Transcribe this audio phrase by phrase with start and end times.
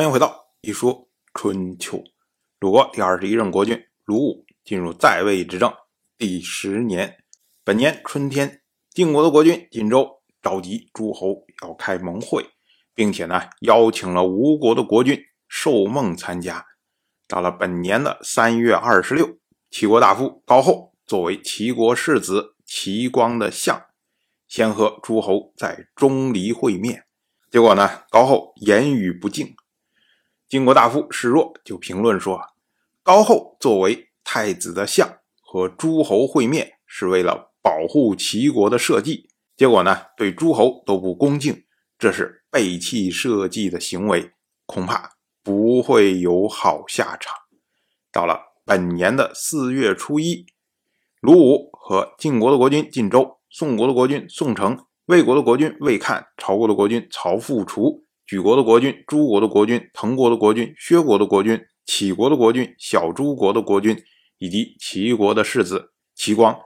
[0.00, 2.02] 欢迎回到一说春秋。
[2.58, 5.70] 鲁国第二十一任国君鲁武进入在位执政
[6.16, 7.22] 第十年，
[7.62, 8.62] 本年春天，
[8.94, 12.46] 晋国的国君晋州召集诸侯要开盟会，
[12.94, 16.64] 并且呢邀请了吴国的国君寿梦参加。
[17.28, 19.36] 到了本年的三月二十六，
[19.70, 23.84] 齐国大夫高后作为齐国世子齐光的相，
[24.48, 27.04] 先和诸侯在钟离会面。
[27.50, 29.54] 结果呢，高后言语不敬。
[30.50, 32.40] 晋国大夫示弱就评论说
[33.04, 35.08] ：“高后作为太子的相
[35.40, 39.28] 和诸侯会面，是为了保护齐国的社稷。
[39.56, 41.62] 结果呢，对诸侯都不恭敬，
[41.96, 44.32] 这是背弃社稷的行为，
[44.66, 45.12] 恐怕
[45.44, 47.32] 不会有好下场。”
[48.10, 50.46] 到了本年的四月初一，
[51.20, 58.02] 鲁武和晋国的国君晋州、宋国的国君宋城、魏国的国君魏看、曹国的国君曹复除。
[58.30, 64.00] 举国的国君、诸国的国君、滕国的国君、薛国的国君、杞国的国君、小诸国的国君，
[64.38, 66.56] 以及齐国的世子齐光，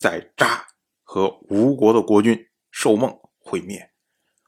[0.00, 0.66] 在扎
[1.04, 2.36] 和吴国的国君
[2.72, 3.88] 寿梦会面。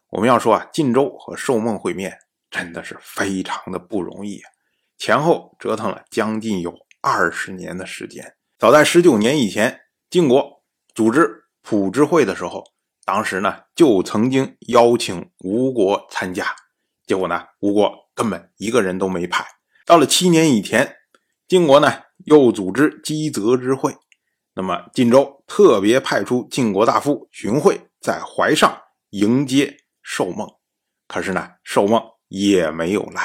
[0.09, 2.19] 我们要说啊，晋州和寿梦会面
[2.51, 4.51] 真的是非常的不容易啊，
[4.99, 8.35] 前后折腾了将近有二十年的时间。
[8.59, 12.65] 早在十九年以前，晋国组织普之会的时候，
[13.05, 16.45] 当时呢就曾经邀请吴国参加。
[17.07, 19.45] 结果呢，吴国根本一个人都没派。
[19.87, 20.97] 到了七年以前，
[21.47, 21.93] 晋国呢
[22.25, 23.95] 又组织姬泽之会，
[24.55, 30.49] 那么晋州特别派出晋国大夫荀惠在怀上迎接寿梦，
[31.07, 33.23] 可是呢，寿梦也没有来。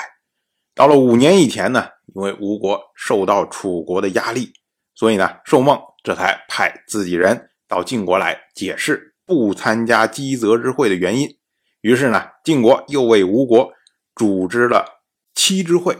[0.76, 4.52] 到了五年以前呢，因为吴国受到楚国的压力，
[4.94, 11.39] 所以呢，寿梦这才派自己人到晋国来解释不参加姬泽之会的原因。
[11.82, 13.74] 于是呢，晋国又为吴国
[14.16, 15.02] 组织了
[15.34, 15.98] 七之会。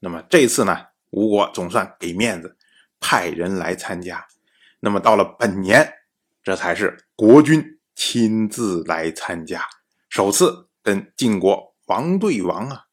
[0.00, 2.56] 那么这次呢，吴国总算给面子，
[2.98, 4.26] 派人来参加。
[4.80, 5.92] 那么到了本年，
[6.42, 9.64] 这才是国君亲自来参加，
[10.08, 12.84] 首次跟晋国王对王啊。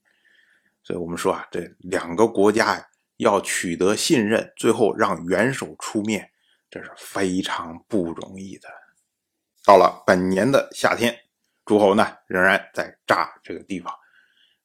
[0.84, 2.88] 所以我们说啊，这两个国家，
[3.18, 6.30] 要取得信任，最后让元首出面，
[6.70, 8.70] 这是非常不容易的。
[9.66, 11.18] 到了本年的夏天。
[11.66, 13.94] 诸侯呢，仍然在扎这个地方。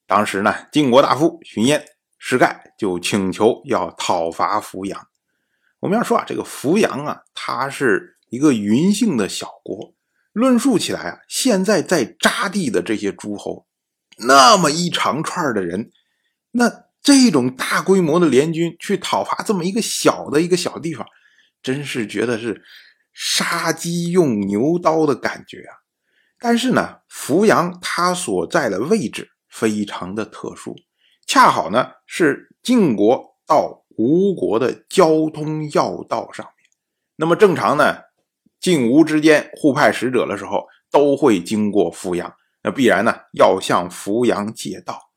[0.06, 1.82] 当时呢，晋国大夫荀偃、
[2.19, 5.08] 石盖就请求要讨伐扶阳。
[5.81, 9.94] 我们要说啊，这个扶阳啊，它是一个云姓的小国。
[10.32, 13.66] 论述起来啊，现在在扎地的这些诸侯，
[14.19, 15.91] 那么一长串的人，
[16.53, 21.06] 那这种大规模的联军去讨伐这么一个小的一个小地方，
[21.62, 22.62] 真是觉得是
[23.12, 25.75] 杀鸡用牛刀的感觉啊！
[26.41, 30.76] 但是呢，扶阳它所在的位置非常的特殊，
[31.26, 36.54] 恰好呢是晋国到吴国的交通要道上面。
[37.16, 37.97] 那么正常呢，
[38.60, 42.32] 晋吴之间互派使者的时候都会经过扶阳，
[42.62, 45.10] 那必然呢要向扶阳借道。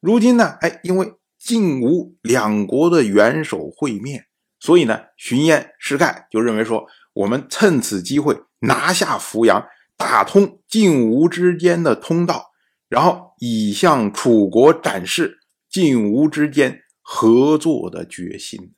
[0.00, 4.26] 如今呢，哎，因为晋吴两国的元首会面，
[4.58, 9.64] 所以呢，荀偃、石盖就认为说，我们趁此机会拿下扶阳。
[9.96, 12.52] 打通晋吴之间的通道，
[12.88, 18.74] 然后以向楚国展示晋吴之间合作的决心。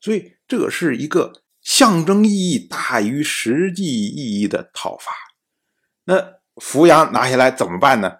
[0.00, 5.12] 所以，这是一个象征意义大于实际意义的讨伐。
[6.04, 8.18] 那扶阳拿下来怎么办呢？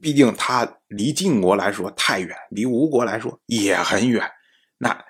[0.00, 4.30] 毕竟它离晋国来说太远，离吴国来说也很远。
[4.78, 5.04] 那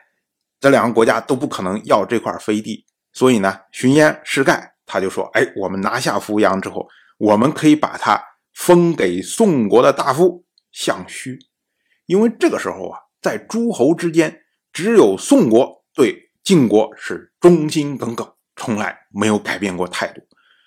[0.61, 4.72] 这两个国家都不可能要这块飞地，所以呢，荀偃、师盖。
[4.87, 6.87] 他就说：“哎，我们拿下扶阳之后，
[7.19, 8.23] 我们可以把它
[8.53, 11.39] 封给宋国的大夫项须，
[12.07, 14.41] 因为这个时候啊，在诸侯之间，
[14.73, 20.21] 只有宋国对晋国是忠心耿耿，从来没有改变过态度。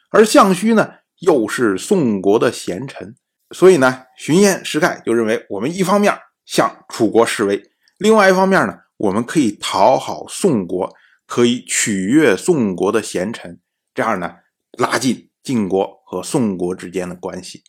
[0.09, 0.89] 而项须呢，
[1.19, 3.15] 又是宋国的贤臣，
[3.51, 7.61] 所以呢，荀偃、石盖就认为，我们一方面向楚国示威，
[7.97, 10.93] 另外一方面呢，我们可以讨好宋国，
[11.27, 13.59] 可以取悦宋国的贤臣。”
[13.95, 14.35] 这样呢，
[14.73, 17.63] 拉近晋国和宋国之间的关系，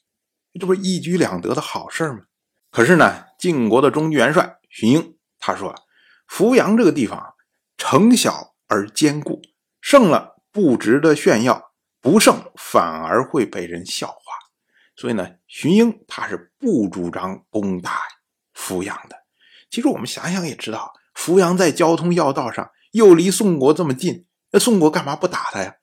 [0.59, 2.23] 这不是一举两得的好事吗？
[2.73, 5.73] 可是呢，晋国的中军元帅荀英他说
[6.27, 7.35] ：“扶阳这个地方
[7.79, 9.41] 城小而坚固，
[9.81, 11.71] 胜了不值得炫耀，
[12.01, 14.17] 不胜反而会被人笑话。
[14.97, 18.01] 所以呢，荀英他是不主张攻打
[18.53, 19.17] 扶阳的。
[19.71, 25.77] 其实我们想想也知道，扶阳在交通要道上，又离宋国这么近，那宋国干嘛不打他呀？”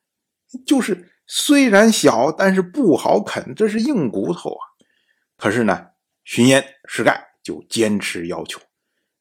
[0.66, 4.64] 就是虽然小，但是不好啃，这是硬骨头啊。
[5.38, 5.88] 可是呢，
[6.24, 8.60] 巡烟、石盖就坚持要求。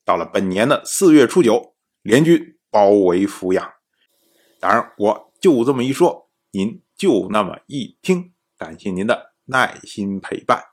[0.05, 3.73] 到了本年的四月初九，联军包围阜阳。
[4.61, 8.33] 当然，我就这么一说，您就那么一听。
[8.59, 10.72] 感谢您的耐心陪伴。